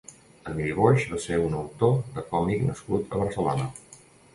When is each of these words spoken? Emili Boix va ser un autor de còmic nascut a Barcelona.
Emili 0.51 0.71
Boix 0.79 1.05
va 1.11 1.21
ser 1.27 1.39
un 1.43 1.59
autor 1.59 1.95
de 2.19 2.27
còmic 2.35 2.67
nascut 2.73 3.11
a 3.19 3.25
Barcelona. 3.25 3.75